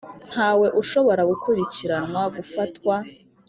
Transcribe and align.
Ntawe 0.31 0.67
ushobora 0.81 1.21
gukurikiranwa, 1.29 2.21
gufatwa, 2.35 2.95